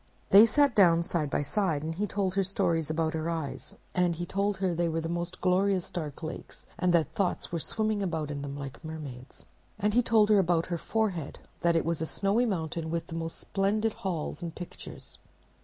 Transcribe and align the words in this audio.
They 0.31 0.47
sat 0.47 0.73
down 0.73 1.03
side 1.03 1.29
by 1.29 1.43
side, 1.43 1.83
and 1.83 1.93
he 1.93 2.07
told 2.07 2.33
her 2.33 2.43
stories 2.43 2.89
about 2.89 3.13
her 3.13 3.29
eyes; 3.29 3.75
and 3.93 4.15
he 4.15 4.25
told 4.25 4.57
her 4.57 4.73
they 4.73 4.89
were 4.89 4.99
the 4.99 5.07
most 5.07 5.39
glorious 5.41 5.91
dark 5.91 6.23
lakes, 6.23 6.65
and 6.79 6.91
that 6.93 7.13
thoughts 7.13 7.51
were 7.51 7.59
swimming 7.59 8.01
about 8.01 8.31
in 8.31 8.41
them 8.41 8.57
like 8.57 8.83
mermaids. 8.83 9.45
And 9.77 9.93
he 9.93 10.01
told 10.01 10.29
her 10.29 10.39
about 10.39 10.65
her 10.73 10.79
forehead; 10.79 11.37
that 11.59 11.75
it 11.75 11.85
was 11.85 12.01
a 12.01 12.07
snowy 12.07 12.47
mountain 12.47 12.89
with 12.89 13.05
the 13.05 13.15
most 13.15 13.37
splendid 13.37 13.93
halls 13.93 14.41
and 14.41 14.55
pictures. 14.55 15.19